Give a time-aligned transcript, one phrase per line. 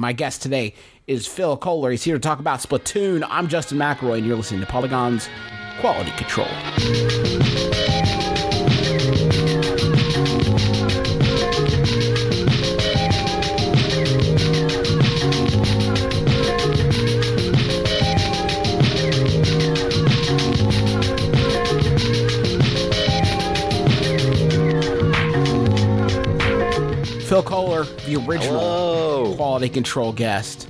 [0.00, 0.72] My guest today
[1.06, 1.90] is Phil Kollar.
[1.90, 3.22] He's here to talk about Splatoon.
[3.28, 5.28] I'm Justin McElroy, and you're listening to Polygon's
[5.80, 6.48] Quality Control.
[27.26, 29.34] Phil Kollar, the original Hello.
[29.36, 30.68] quality control guest.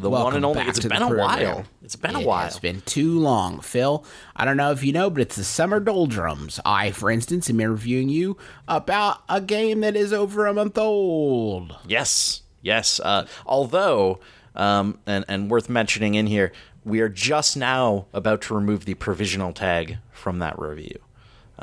[0.00, 0.62] The Welcome one and only.
[0.62, 1.18] It's been a program.
[1.18, 1.64] while.
[1.82, 2.46] It's been a while.
[2.46, 4.04] It's been too long, Phil.
[4.34, 6.58] I don't know if you know, but it's the summer doldrums.
[6.64, 11.76] I, for instance, am interviewing you about a game that is over a month old.
[11.86, 12.98] Yes, yes.
[13.00, 14.18] Uh, although,
[14.56, 16.50] um, and and worth mentioning in here,
[16.84, 20.98] we are just now about to remove the provisional tag from that review.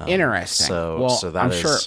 [0.07, 0.67] Interesting.
[0.67, 1.77] So, well, so that I'm is- sure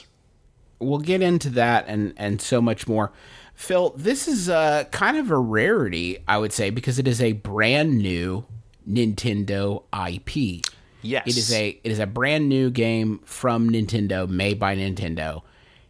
[0.82, 3.12] we'll get into that and and so much more.
[3.54, 7.32] Phil, this is uh, kind of a rarity, I would say, because it is a
[7.32, 8.44] brand new
[8.88, 10.64] Nintendo IP.
[11.02, 11.26] Yes.
[11.26, 15.42] It is a it is a brand new game from Nintendo, made by Nintendo,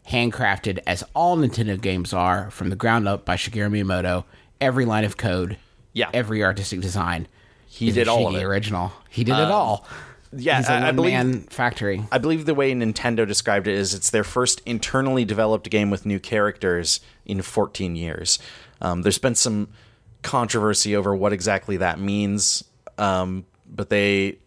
[0.08, 4.24] handcrafted as all Nintendo games are from the ground up by Shigeru Miyamoto.
[4.60, 5.56] Every line of code,
[5.92, 6.08] Yeah.
[6.14, 7.26] every artistic design.
[7.66, 8.44] He did a all of it.
[8.44, 8.92] Uh, Original.
[9.08, 9.86] He did it all.
[10.32, 10.58] Yeah.
[10.58, 11.14] He's a I, I believe.
[11.14, 12.02] one-man factory.
[12.10, 16.06] I believe the way Nintendo described it is it's their first internally developed game with
[16.06, 18.38] new characters in 14 years.
[18.80, 19.68] Um, there's been some
[20.22, 22.64] controversy over what exactly that means,
[22.98, 24.38] um, but they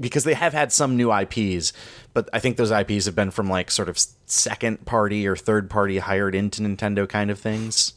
[0.00, 1.72] because they have had some new IPs,
[2.12, 5.70] but I think those IPs have been from like sort of second party or third
[5.70, 7.94] party hired into Nintendo kind of things.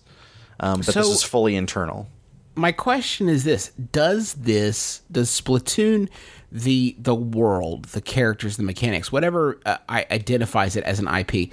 [0.60, 2.08] Um, but this is fully internal.
[2.56, 6.10] My question is this does this does splatoon
[6.52, 11.52] the the world the characters the mechanics whatever uh, i identifies it as an ip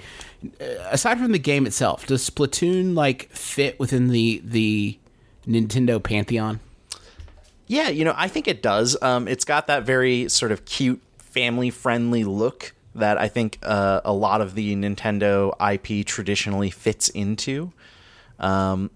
[0.61, 4.97] uh, aside from the game itself does splatoon like fit within the the
[5.45, 6.59] nintendo pantheon
[7.67, 9.01] Yeah, you know, I think it does.
[9.01, 14.01] Um, it's got that very sort of cute, family friendly look that I think uh,
[14.05, 17.71] a lot of the Nintendo IP traditionally fits into.
[18.39, 18.91] Um,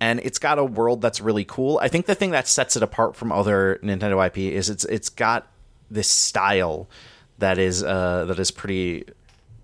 [0.00, 1.78] and it's got a world that's really cool.
[1.82, 5.08] I think the thing that sets it apart from other Nintendo IP is it's it's
[5.08, 5.48] got
[5.90, 6.88] this style
[7.38, 9.04] that is uh, that is pretty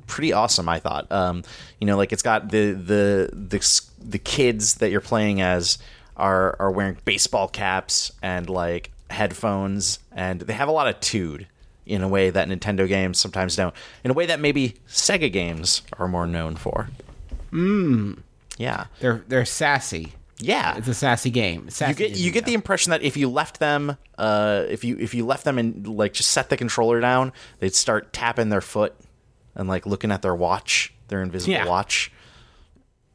[0.06, 0.68] pretty awesome.
[0.68, 1.42] I thought, um,
[1.80, 5.78] you know, like it's got the the the the kids that you're playing as
[6.16, 11.46] are are wearing baseball caps and like headphones, and they have a lot of tude
[11.86, 13.74] in a way that Nintendo games sometimes don't.
[14.02, 16.88] In a way that maybe Sega games are more known for.
[17.52, 18.18] Mm.
[18.58, 20.76] Yeah, they're they're sassy yeah.
[20.76, 23.60] it's a sassy game sassy You get you get the impression that if you left
[23.60, 27.32] them, uh, if you if you left them and like just set the controller down,
[27.60, 28.94] they'd start tapping their foot
[29.54, 31.66] and like looking at their watch, their invisible Yeah.
[31.66, 32.10] watch.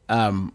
[0.08, 0.52] the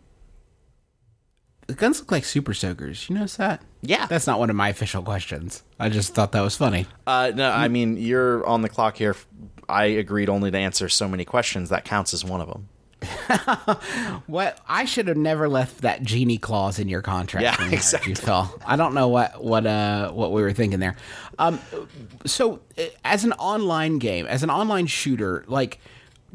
[1.74, 4.06] guns look like super soakers you notice that Yeah.
[4.06, 7.50] that's not one of my official questions i just thought that was funny Uh, no,
[7.50, 9.16] I mean you're on the clock here.
[9.68, 11.70] I agreed only to answer so many questions.
[11.70, 12.68] That counts as one of them.
[14.26, 17.42] What I should have never left that genie clause in your contract.
[17.42, 18.14] Yeah, exactly.
[18.14, 18.44] you.
[18.66, 20.96] I don't know what what uh what we were thinking there.
[21.38, 21.60] Um,
[22.24, 25.78] so uh, as an online game, as an online shooter, like.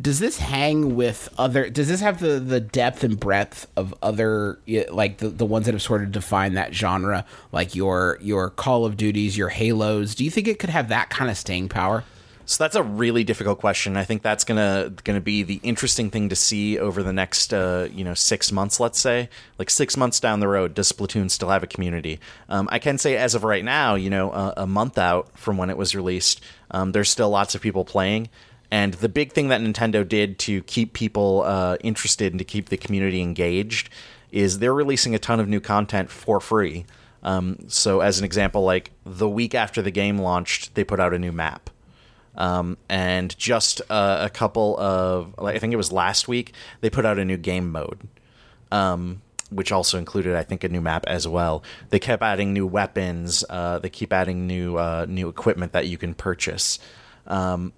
[0.02, 1.70] Does this hang with other?
[1.70, 4.58] Does this have the, the depth and breadth of other
[4.90, 8.86] like the, the ones that have sort of defined that genre, like your your Call
[8.86, 10.16] of Duties, your Halos?
[10.16, 12.06] Do you think it could have that kind of staying power?
[12.50, 13.96] So that's a really difficult question.
[13.96, 17.90] I think that's gonna gonna be the interesting thing to see over the next uh,
[17.94, 18.80] you know six months.
[18.80, 19.30] Let's say
[19.60, 22.20] like six months down the road, does Splatoon still have a community?
[22.50, 25.58] Um, I can say as of right now, you know, a, a month out from
[25.58, 28.30] when it was released, um, there's still lots of people playing.
[28.72, 32.70] And the big thing that Nintendo did to keep people uh, interested and to keep
[32.70, 33.92] the community engaged
[34.32, 36.88] is they're releasing a ton of new content for free.
[37.22, 41.14] Um, so, as an example, like the week after the game launched, they put out
[41.14, 41.70] a new map
[42.36, 46.90] um, and just uh, a couple of like, I think it was last week they
[46.90, 48.00] put out a new game mode,
[48.72, 51.64] um, which also included I think a new map as well.
[51.90, 53.44] They kept adding new weapons.
[53.50, 56.80] Uh, they keep adding new uh, new equipment that you can purchase.
[57.28, 57.74] Um,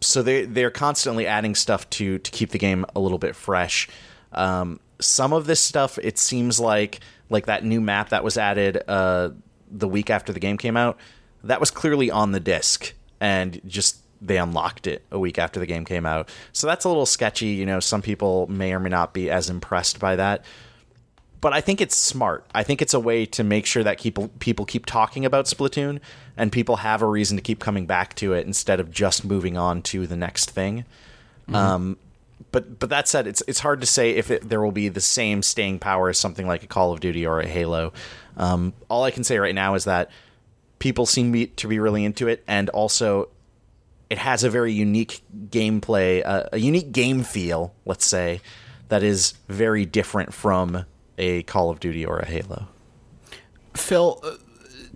[0.00, 3.88] so they they're constantly adding stuff to to keep the game a little bit fresh.
[4.32, 8.82] Um, some of this stuff it seems like like that new map that was added
[8.88, 9.30] uh,
[9.70, 10.98] the week after the game came out
[11.44, 15.66] that was clearly on the disc and just they unlocked it a week after the
[15.66, 16.28] game came out.
[16.52, 17.46] So that's a little sketchy.
[17.46, 20.44] You know, some people may or may not be as impressed by that.
[21.40, 22.44] But I think it's smart.
[22.54, 26.00] I think it's a way to make sure that people people keep talking about Splatoon
[26.36, 29.56] and people have a reason to keep coming back to it instead of just moving
[29.56, 30.84] on to the next thing.
[31.52, 31.96] Um,
[32.50, 35.00] but but that said, it's it's hard to say if it, there will be the
[35.00, 37.92] same staying power as something like a Call of Duty or a Halo.
[38.36, 40.10] Um, all I can say right now is that
[40.82, 43.28] people seem to be really into it, and also
[44.10, 48.40] it has a very unique gameplay, uh, a unique game feel, let's say,
[48.88, 50.84] that is very different from
[51.18, 52.66] a Call of Duty or a Halo.
[53.74, 54.32] Phil, uh,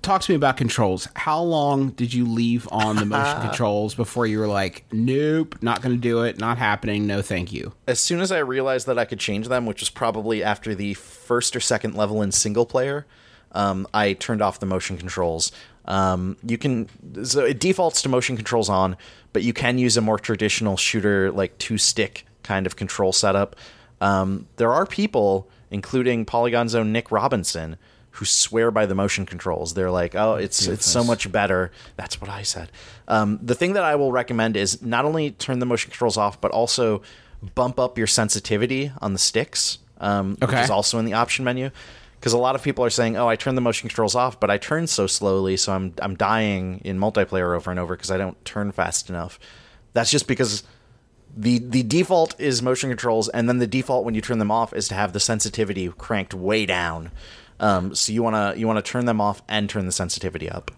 [0.03, 1.06] talk to me about controls.
[1.15, 5.83] How long did you leave on the motion controls before you were like, nope, not
[5.83, 7.75] going to do it, not happening, no thank you?
[7.87, 10.94] As soon as I realized that I could change them, which was probably after the
[10.94, 13.06] first or second level in single player,
[13.53, 15.50] um, I turned off the motion controls.
[15.87, 16.88] Um, you can
[17.25, 18.97] so it defaults to motion controls on,
[19.33, 23.56] but you can use a more traditional shooter like two stick kind of control setup.
[24.00, 27.77] Um, there are people, including Polygon's own Nick Robinson,
[28.11, 29.75] who swear by the motion controls.
[29.75, 32.71] They're like, "Oh, it's it's so much better." That's what I said.
[33.09, 36.41] Um, the thing that I will recommend is not only turn the motion controls off,
[36.41, 37.03] but also
[37.55, 40.55] bump up your sensitivity on the sticks, um, Okay.
[40.56, 41.71] which is also in the option menu.
[42.26, 44.50] Because a lot of people are saying, "Oh, I turned the motion controls off, but
[44.50, 48.17] I turn so slowly, so I'm I'm dying in multiplayer over and over because I
[48.17, 49.38] don't turn fast enough."
[49.93, 50.64] That's just because
[51.37, 54.73] the the default is motion controls, and then the default when you turn them off
[54.73, 57.12] is to have the sensitivity cranked way down.
[57.61, 60.73] Um, so you wanna you wanna turn them off and turn the sensitivity up.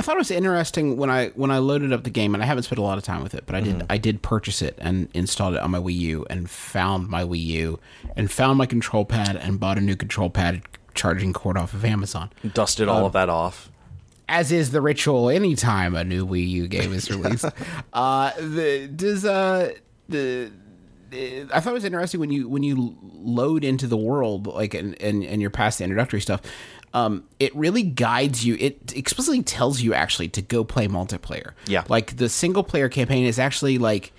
[0.00, 2.46] I thought it was interesting when I when I loaded up the game, and I
[2.46, 3.92] haven't spent a lot of time with it, but I did Mm-hmm.
[3.92, 7.44] I did purchase it and installed it on my Wii U, and found my Wii
[7.44, 7.80] U,
[8.16, 10.62] and found my control pad, and bought a new control pad
[10.94, 12.30] charging cord off of Amazon.
[12.54, 13.70] Dusted all of that off.
[14.28, 17.46] As is the ritual, anytime a new Wii U game is released.
[17.92, 19.72] uh, the does uh
[20.08, 20.50] the
[21.12, 25.00] I thought it was interesting when you when you load into the world like and
[25.02, 26.42] and, and you're past the introductory stuff.
[26.92, 28.56] Um, it really guides you.
[28.58, 31.52] It explicitly tells you actually to go play multiplayer.
[31.66, 31.84] Yeah.
[31.88, 34.12] like the single player campaign is actually like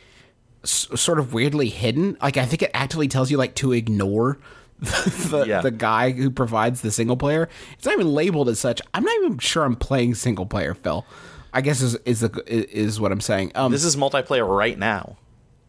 [0.63, 2.17] s- sort of weirdly hidden.
[2.21, 4.39] Like I think it actively tells you like to ignore
[5.29, 5.61] the, Yeah.
[5.61, 7.47] the guy who provides the single player.
[7.73, 8.81] It's not even labeled as such.
[8.93, 11.05] I'm not even sure I'm playing single player, Phil.
[11.53, 13.51] I guess is is the is what I'm saying.
[13.55, 15.17] Um, This is multiplayer right now.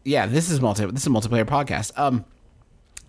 [0.05, 0.85] yeah, this is multi.
[0.87, 1.91] This is a multiplayer podcast.
[1.97, 2.25] Um,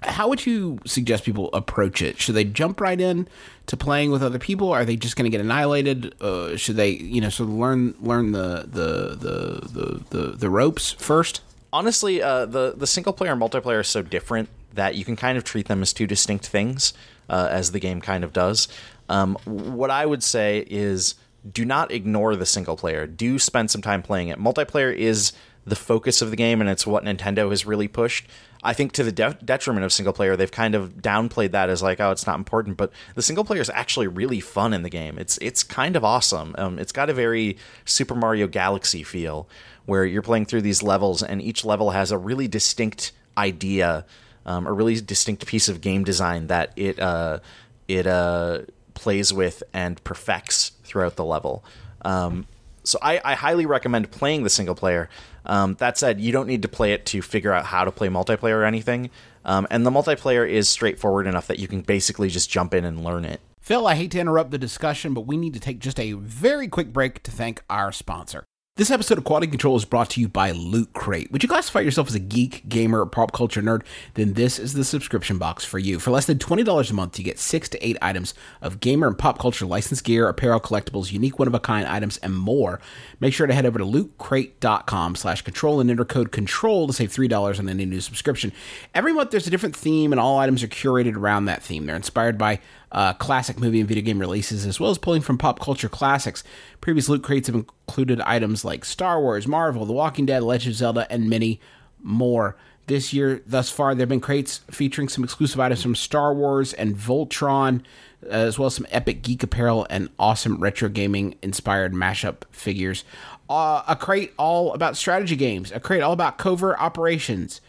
[0.03, 2.21] how would you suggest people approach it?
[2.21, 3.27] Should they jump right in
[3.69, 4.71] to playing with other people?
[4.71, 6.15] Are they just going to get annihilated?
[6.21, 10.51] Uh, should they, you know, sort of learn learn the the the the the, the
[10.51, 11.41] ropes first?
[11.73, 15.39] honestly, uh, the the single player and multiplayer is so different that you can kind
[15.39, 16.93] of treat them as two distinct things,
[17.29, 18.69] uh, as the game kind of does.
[19.09, 21.15] Um, what I would say is,
[21.51, 23.07] do not ignore the single player.
[23.07, 24.39] Do spend some time playing it.
[24.39, 25.33] Multiplayer is
[25.67, 28.27] the focus of the game, and it's what Nintendo has really pushed.
[28.63, 31.83] I think to the de- detriment of single player, they've kind of downplayed that as
[31.83, 32.79] like, oh, it's not important.
[32.79, 35.19] But the single player is actually really fun in the game.
[35.19, 36.55] It's it's kind of awesome.
[36.57, 39.49] Um, it's got a very Super Mario Galaxy feel,
[39.85, 44.07] where you're playing through these levels, and each level has a really distinct idea,
[44.47, 47.41] um, a really distinct piece of game design that it uh,
[47.89, 48.61] it uh,
[48.95, 51.65] plays with and perfects throughout the level.
[52.03, 52.47] Um,
[52.85, 55.09] so I, I highly recommend playing the single player.
[55.47, 58.09] Um, that said, you don't need to play it to figure out how to play
[58.09, 59.11] multiplayer or anything.
[59.45, 63.05] Um, and the multiplayer is straightforward enough that you can basically just jump in and
[63.05, 63.41] learn it.
[63.61, 66.69] Phil, I hate to interrupt the discussion, but we need to take just a very
[66.69, 68.45] quick break to thank our sponsor.
[68.77, 71.31] This episode of Quality Control is brought to you by Loot Crate.
[71.31, 73.83] Would you classify yourself as a geek, gamer, or pop culture nerd?
[74.15, 76.01] Then this is the subscription box for you.
[76.01, 79.17] For less than $20 a month, you get six to eight items of gamer and
[79.17, 82.81] pop culture licensed gear, apparel, collectibles, unique one-of-a-kind items, and more.
[83.21, 87.13] Make sure to head over to lootcrate.com slash control and enter code control to save
[87.13, 88.51] $3 on any new subscription.
[88.93, 91.87] Every month there's a different theme, and all items are curated around that theme.
[91.87, 92.59] They're inspired by
[92.93, 96.45] uh, classic movie and video game releases, as well as pulling from pop culture classics.
[96.81, 100.77] Previous loot crates have included items like Star Wars, Marvel, The Walking Dead, Legend of
[100.77, 101.61] Zelda, and many
[102.03, 102.57] more.
[102.87, 106.75] This year, thus far, there have been crates featuring some exclusive items from Star Wars
[106.75, 107.83] and Voltron,
[108.29, 113.05] as well as some epic geek apparel and awesome retro gaming inspired mashup figures.
[113.49, 117.61] Uh, a crate all about strategy games, a crate all about covert operations,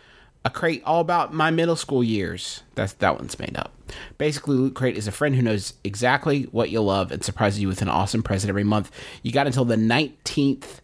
[0.46, 2.62] a crate all about my middle school years.
[2.76, 3.74] That's that one's made up.
[4.18, 7.68] Basically, Loot Crate is a friend who knows exactly what you'll love and surprises you
[7.68, 8.92] with an awesome present every month.
[9.24, 10.82] You got until the 19th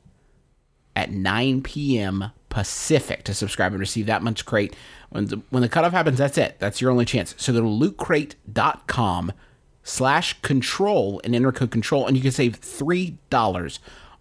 [0.95, 2.31] at 9 p.m.
[2.49, 4.75] Pacific to subscribe and receive that much crate.
[5.09, 6.57] When the, when the cutoff happens, that's it.
[6.59, 7.35] That's your only chance.
[7.37, 9.31] So go to lootcrate.com
[9.83, 13.79] slash control and enter code control, and you can save $3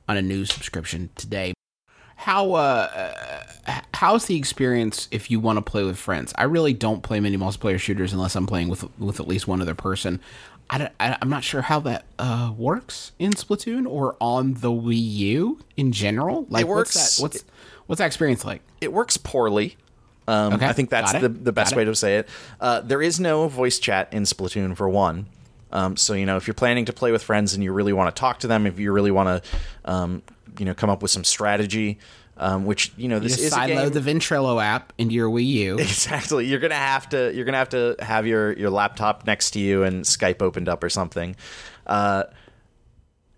[0.09, 1.55] on a new subscription today.
[2.21, 6.35] How uh, uh, how's the experience if you want to play with friends?
[6.37, 9.63] I really don't play many multiplayer shooters unless I'm playing with with at least one
[9.63, 10.21] other person.
[10.69, 15.59] I, am not sure how that uh, works in Splatoon or on the Wii U
[15.79, 16.47] in general.
[16.49, 17.45] Like, works- What's that, what's
[17.87, 18.61] what's that experience like?
[18.83, 19.79] It works poorly.
[20.29, 22.29] Um, Okay, I think that's the, the best way to say it.
[22.61, 25.27] Uh, there is no voice chat in Splatoon for one.
[25.73, 28.15] Um, so you know, if you're planning to play with friends and you really want
[28.15, 29.51] to talk to them, if you really want to,
[29.91, 30.23] um,
[30.59, 31.99] you know, come up with some strategy,
[32.37, 33.91] um, which you know this Just is a game.
[33.91, 35.79] the Ventrilo app into your Wii U.
[35.79, 36.47] Exactly.
[36.47, 37.33] You're gonna have to.
[37.35, 40.83] You're gonna have to have your your laptop next to you and Skype opened up
[40.83, 41.37] or something.
[41.87, 42.25] Uh,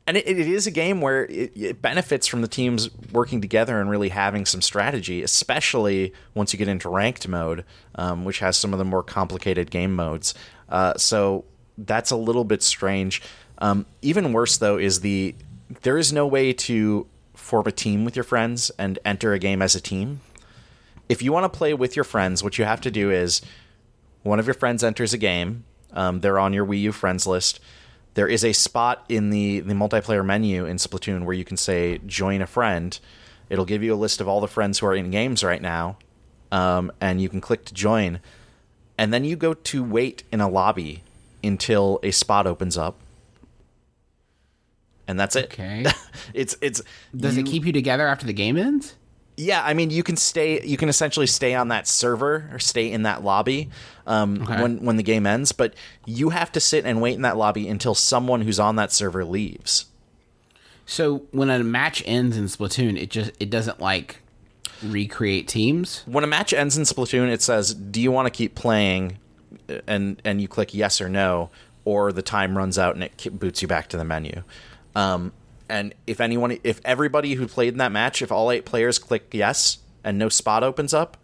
[0.06, 3.80] and it, it is a game where it, it benefits from the teams working together
[3.80, 7.64] and really having some strategy, especially once you get into ranked mode,
[7.94, 10.34] um, which has some of the more complicated game modes.
[10.68, 11.44] Uh, so
[11.78, 13.22] that's a little bit strange.
[13.58, 15.34] Um, even worse though is the
[15.82, 19.62] there is no way to form a team with your friends and enter a game
[19.62, 20.20] as a team
[21.12, 23.42] if you want to play with your friends, what you have to do is
[24.22, 25.64] one of your friends enters a game.
[25.92, 27.60] Um, they're on your Wii U friends list.
[28.14, 31.98] There is a spot in the, the multiplayer menu in Splatoon where you can say
[32.06, 32.98] join a friend.
[33.50, 35.98] It'll give you a list of all the friends who are in games right now,
[36.50, 38.20] um, and you can click to join.
[38.96, 41.02] And then you go to wait in a lobby
[41.44, 42.98] until a spot opens up,
[45.12, 45.44] and that's it.
[45.44, 45.86] Okay.
[46.34, 46.82] It's it's
[47.16, 48.96] Does it keep you together after the game ends?
[49.36, 50.60] yeah, I mean, you can stay.
[50.62, 53.70] You can essentially stay on that server or stay in that lobby
[54.06, 54.60] um, Okay.
[54.62, 55.52] when when the game ends.
[55.52, 55.74] But
[56.06, 59.24] you have to sit and wait in that lobby until someone who's on that server
[59.24, 59.86] leaves.
[60.84, 64.20] So when a match ends in Splatoon, it just it doesn't like
[64.82, 66.02] recreate teams.
[66.06, 69.18] When a match ends in Splatoon, it says, "Do you want to keep playing?"
[69.86, 71.50] and and you click yes or no,
[71.84, 74.42] or the time runs out and it boots you back to the menu.
[74.94, 75.32] Um,
[75.68, 79.28] and if anyone, if everybody who played in that match, if all eight players click
[79.32, 81.16] yes and no spot opens up,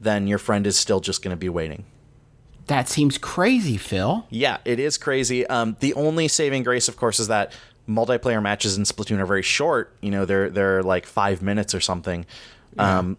[0.00, 1.84] then your friend is still just going to be waiting.
[2.66, 4.26] That seems crazy, Phil.
[4.30, 5.46] Yeah, it is crazy.
[5.46, 7.52] Um, the only saving grace, of course, is that
[7.88, 9.94] multiplayer matches in Splatoon are very short.
[10.00, 12.24] You know, they're they're like five minutes or something.
[12.78, 13.18] Um,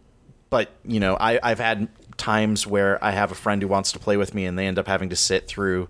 [0.49, 3.99] but you know, I, I've had times where I have a friend who wants to
[3.99, 5.89] play with me, and they end up having to sit through,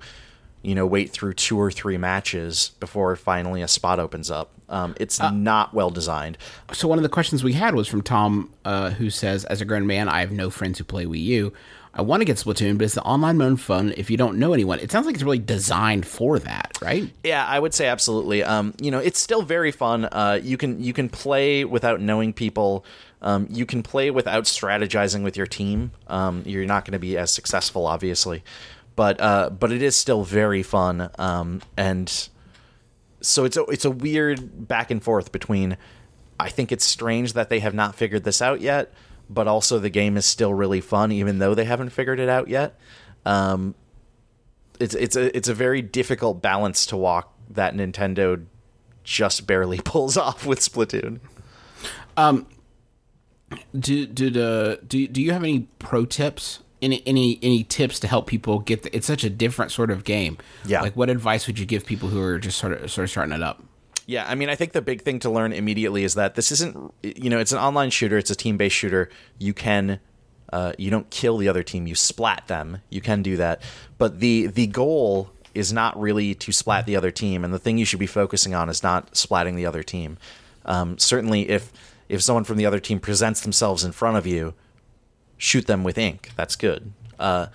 [0.64, 4.52] you know, wait through two or three matches before finally a spot opens up.
[4.70, 6.38] Um, it's not well designed.
[6.72, 9.66] So one of the questions we had was from Tom, uh, who says, "As a
[9.66, 11.54] grown man, I have no friends who play Wii U.
[11.96, 14.52] I want to get Splatoon, but it's the online mode fun if you don't know
[14.54, 14.80] anyone?
[14.80, 17.12] It sounds like it's really designed for that, right?
[17.24, 18.44] Yeah, I would say absolutely.
[18.44, 20.06] Um, you know, it's still very fun.
[20.06, 22.84] Uh, you can you can play without knowing people.
[23.22, 25.92] Um, you can play without strategizing with your team.
[26.08, 28.44] Um, you're not going to be as successful, obviously,
[28.96, 31.10] but uh, but it is still very fun.
[31.18, 32.30] Um, and
[33.22, 35.78] so it's a it's a weird back and forth between.
[36.40, 38.92] I think it's strange that they have not figured this out yet,
[39.30, 42.48] but also the game is still really fun, even though they haven't figured it out
[42.48, 42.78] yet.
[43.26, 43.76] Um,
[44.80, 48.46] it's it's a it's a very difficult balance to walk that Nintendo
[49.04, 51.20] just barely pulls off with Splatoon.
[52.18, 52.48] Um,
[53.80, 56.60] Do do the do do you have any pro tips?
[56.84, 58.84] Any any any tips to help people get?
[58.84, 60.38] The, it's such a different sort of game.
[60.66, 60.82] Yeah.
[60.82, 63.34] Like, what advice would you give people who are just sort of sort of starting
[63.34, 63.64] it up?
[64.06, 66.94] Yeah, I mean, I think the big thing to learn immediately is that this isn't,
[67.04, 68.18] you know, it's an online shooter.
[68.18, 69.10] It's a team-based shooter.
[69.40, 70.02] You can,
[70.52, 71.88] uh, you don't kill the other team.
[71.88, 72.80] You splat them.
[72.90, 73.62] You can do that,
[73.98, 77.46] but the the goal is not really to splat the other team.
[77.46, 80.18] And the thing you should be focusing on is not splatting the other team.
[80.66, 81.72] Um, certainly, if
[82.10, 84.54] if someone from the other team presents themselves in front of you,
[85.38, 86.32] shoot them with ink.
[86.36, 86.92] That's good.
[87.20, 87.48] Uh,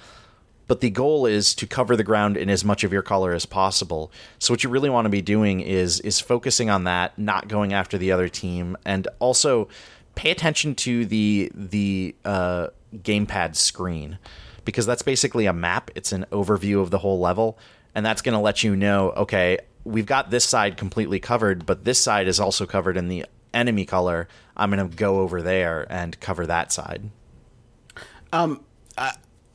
[0.67, 3.47] but the goal is to cover the ground in as much of your color as
[3.47, 4.13] possible.
[4.39, 7.73] So what you really want to be doing is is focusing on that, not going
[7.73, 9.69] after the other team, and also
[10.15, 14.19] pay attention to the the uh, gamepad screen
[14.65, 15.91] because that's basically a map.
[15.95, 17.59] It's an overview of the whole level,
[17.95, 21.85] and that's going to let you know, okay, we've got this side completely covered, but
[21.85, 24.29] this side is also covered in the enemy color.
[24.55, 27.11] I'm going to go over there and cover that side.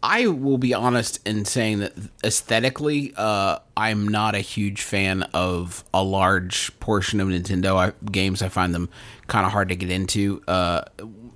[0.03, 1.93] I will be honest in saying that
[2.25, 8.41] aesthetically, uh, I'm not a huge fan of a large portion of Nintendo I, games.
[8.41, 8.89] I find them
[9.27, 10.43] kind of hard to get into.
[10.45, 10.81] Uh,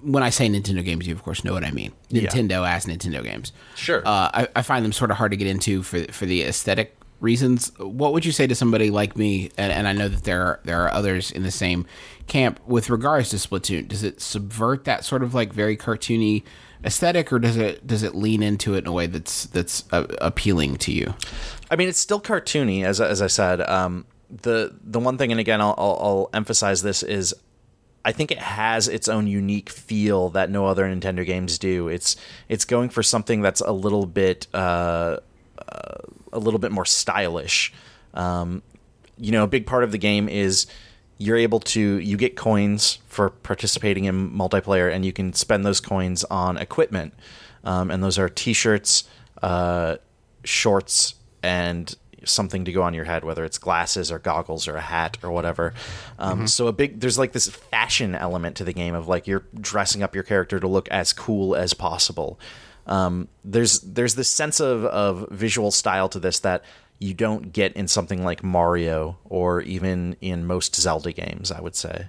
[0.01, 1.93] when I say Nintendo games, you of course know what I mean.
[2.09, 3.53] Nintendo as Nintendo games.
[3.75, 4.05] Sure.
[4.05, 6.97] Uh, I, I find them sort of hard to get into for for the aesthetic
[7.21, 7.71] reasons.
[7.79, 9.49] What would you say to somebody like me?
[9.57, 11.85] And, and I know that there are, there are others in the same
[12.27, 13.87] camp with regards to Splatoon.
[13.87, 16.43] Does it subvert that sort of like very cartoony
[16.83, 20.05] aesthetic, or does it does it lean into it in a way that's that's uh,
[20.21, 21.13] appealing to you?
[21.69, 23.61] I mean, it's still cartoony, as as I said.
[23.61, 27.33] Um, the the one thing, and again, I'll, I'll, I'll emphasize this is,
[28.03, 31.87] I think it has its own unique feel that no other Nintendo games do.
[31.87, 32.15] It's
[32.49, 35.17] it's going for something that's a little bit uh,
[35.57, 35.97] uh,
[36.33, 37.73] a little bit more stylish.
[38.13, 38.63] Um,
[39.17, 40.67] you know, a big part of the game is
[41.17, 45.79] you're able to you get coins for participating in multiplayer, and you can spend those
[45.79, 47.13] coins on equipment,
[47.63, 49.03] um, and those are T-shirts,
[49.41, 49.97] uh,
[50.43, 54.81] shorts, and something to go on your head, whether it's glasses or goggles or a
[54.81, 55.73] hat or whatever.
[56.19, 59.45] Um, So a big there's like this fashion element to the game of like you're
[59.59, 62.39] dressing up your character to look as cool as possible.
[62.85, 66.63] Um, there's there's this sense of of visual style to this that
[66.99, 71.51] you don't get in something like Mario or even in most Zelda games.
[71.51, 72.07] I would say.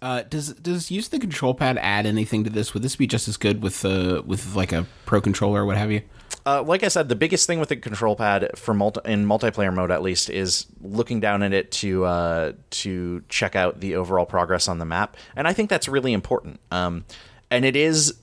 [0.00, 2.72] Uh, does does use the control pad add anything to this?
[2.72, 5.76] Would this be just as good with uh, with like a pro controller or what
[5.76, 6.02] have you?
[6.46, 9.74] Uh, like I said, the biggest thing with the control pad for multi- in multiplayer
[9.74, 14.24] mode, at least, is looking down at it to uh, to check out the overall
[14.24, 16.60] progress on the map, and I think that's really important.
[16.70, 17.04] Um,
[17.50, 18.14] and it is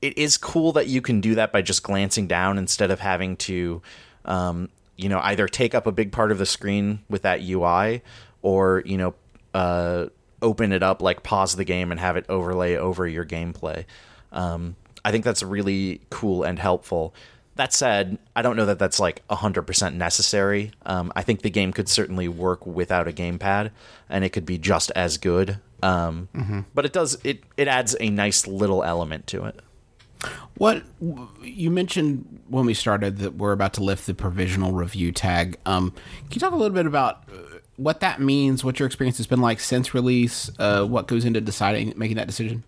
[0.00, 3.36] it is cool that you can do that by just glancing down instead of having
[3.36, 3.82] to,
[4.24, 8.02] um, you know, either take up a big part of the screen with that UI
[8.42, 9.14] or you know,
[9.54, 10.06] uh,
[10.40, 13.84] open it up like pause the game and have it overlay over your gameplay.
[14.32, 17.14] Um, I think that's really cool and helpful.
[17.56, 20.70] That said, I don't know that that's like 100% necessary.
[20.86, 23.70] Um, I think the game could certainly work without a gamepad
[24.08, 25.58] and it could be just as good.
[25.82, 26.28] Um,
[26.72, 29.58] But it does, it, it adds a nice little element to it.
[30.54, 30.82] What
[31.42, 35.56] you mentioned when we started that we're about to lift the provisional review tag.
[35.64, 38.64] Um, can you talk a little bit about uh, what that means?
[38.64, 40.50] What your experience has been like since release?
[40.58, 42.64] Uh, what goes into deciding making that decision?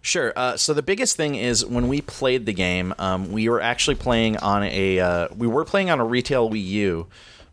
[0.00, 0.32] Sure.
[0.34, 3.94] Uh, so the biggest thing is when we played the game, um, we were actually
[3.94, 7.06] playing on a uh, we were playing on a retail Wii U,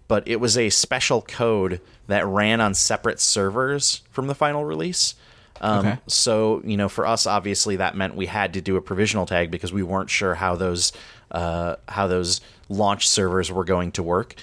[0.08, 5.13] but it was a special code that ran on separate servers from the final release.
[5.62, 5.98] Um, Okay.
[6.08, 9.51] So you know, for us, obviously, that meant we had to do a provisional tag
[9.51, 10.91] because we weren't sure how those
[11.32, 14.36] uh, how those launch servers were going to work.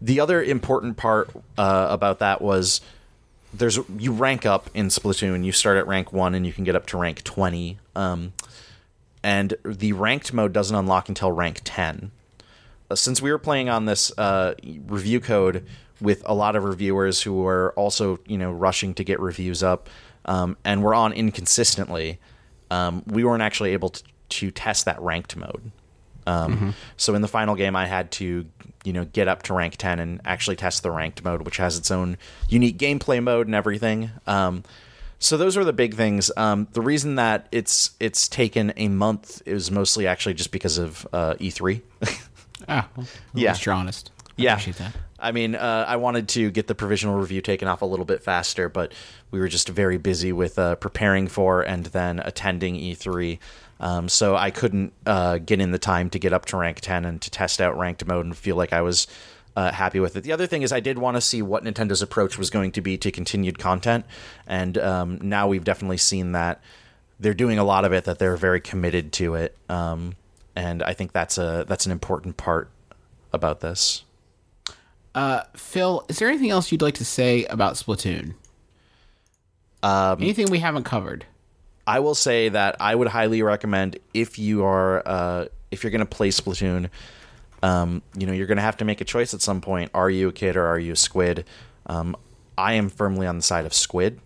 [0.00, 2.80] The other important part uh, about that was
[3.54, 5.44] there's you rank up in Splatoon.
[5.44, 7.78] You start at rank one and you can get up to rank twenty.
[7.94, 8.32] Um,
[9.22, 12.10] and the ranked mode doesn't unlock until rank ten.
[12.90, 14.54] Uh, Since we were playing on this uh,
[14.86, 15.64] review code
[16.00, 19.88] with a lot of reviewers who were also you know rushing to get reviews up,
[20.24, 22.18] um, and were on inconsistently,
[22.70, 25.70] um, we weren't actually able to, to test that ranked mode.
[26.26, 28.46] Um, So in the final game, I had to,
[28.84, 31.76] you know, get up to rank ten and actually test the ranked mode, which has
[31.76, 32.16] its own
[32.48, 34.10] unique gameplay mode and everything.
[34.26, 34.62] Um,
[35.18, 36.30] so those are the big things.
[36.36, 41.06] Um, the reason that it's it's taken a month is mostly actually just because of
[41.12, 41.80] uh, E3.
[42.68, 43.04] Ah, well,
[43.34, 43.50] at Yeah.
[43.50, 44.12] least you're honest.
[44.38, 44.56] I Yeah.
[45.22, 48.22] I mean, uh, I wanted to get the provisional review taken off a little bit
[48.22, 48.92] faster, but
[49.30, 53.38] we were just very busy with uh, preparing for and then attending E3.
[53.80, 57.04] Um, so I couldn't uh, get in the time to get up to rank 10
[57.04, 59.06] and to test out ranked mode and feel like I was
[59.56, 60.22] uh, happy with it.
[60.22, 62.80] The other thing is, I did want to see what Nintendo's approach was going to
[62.80, 64.04] be to continued content.
[64.46, 66.60] And um, now we've definitely seen that
[67.20, 69.56] they're doing a lot of it, that they're very committed to it.
[69.68, 70.14] Um,
[70.56, 72.70] and I think that's a that's an important part
[73.32, 74.04] about this.
[75.14, 78.34] Uh, Phil, is there anything else you'd like to say about Splatoon?
[79.82, 81.26] Um, Anything we haven't covered?
[81.86, 85.98] I will say that I would highly recommend if you are uh, if you're going
[86.00, 86.88] to play Splatoon,
[87.62, 89.90] um, you know you're going to have to make a choice at some point.
[89.92, 91.44] Are you a kid or are you a squid?
[91.86, 92.16] Um,
[92.56, 94.20] I am firmly on the side of squid.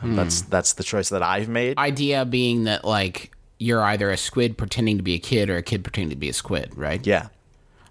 [0.00, 1.76] Um, That's that's the choice that I've made.
[1.76, 5.62] Idea being that like you're either a squid pretending to be a kid or a
[5.62, 7.06] kid pretending to be a squid, right?
[7.06, 7.28] yeah,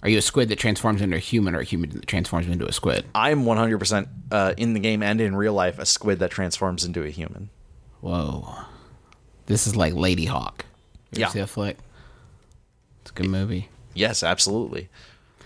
[0.03, 2.65] Are you a squid that transforms into a human or a human that transforms into
[2.67, 3.05] a squid?
[3.13, 7.03] I'm 100% uh, in the game and in real life a squid that transforms into
[7.03, 7.49] a human.
[8.01, 8.55] Whoa.
[9.45, 10.61] This is like Ladyhawke.
[11.11, 11.27] You Yeah.
[11.29, 11.77] see that flick?
[13.01, 13.69] It's a good movie.
[13.93, 14.89] Yes, absolutely.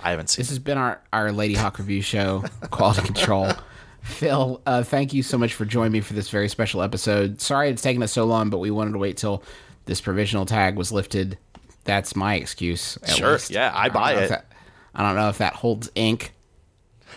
[0.03, 0.41] I haven't seen.
[0.43, 3.51] This has been our, our Ladyhawke review show, Quality Control.
[4.03, 7.41] Phil, uh, thank you so much for joining me for this very special episode.
[7.41, 9.41] Sorry it's taken us so long, but we wanted to wait till
[9.85, 11.37] this provisional tag was lifted.
[11.85, 12.97] That's my excuse.
[13.03, 13.49] at Sure, least.
[13.51, 14.29] yeah, I don't buy it.
[14.29, 14.45] that-
[14.93, 16.33] I don't know if that holds ink.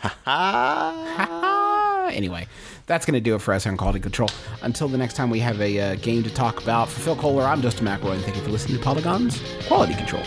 [2.14, 2.46] anyway,
[2.86, 4.28] that's going to do it for us on Quality Control.
[4.62, 6.88] Until the next time we have a uh, game to talk about.
[6.88, 10.22] For Phil Kollar, I'm Justin McElroy, and thank you for listening to Polygons Quality Control.